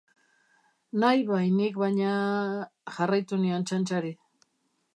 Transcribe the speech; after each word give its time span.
Nahi 1.03 1.19
bai 1.31 1.41
nik 1.59 1.77
baina... 1.83 2.15
jarraitu 2.97 3.41
nion 3.45 3.69
txantxari. 3.69 4.13